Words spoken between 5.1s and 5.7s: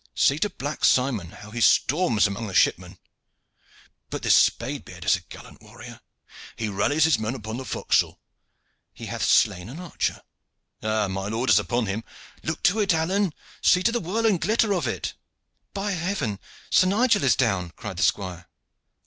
a gallant